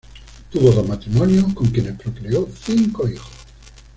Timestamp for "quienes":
1.67-1.95